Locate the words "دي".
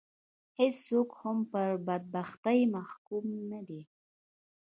3.67-3.81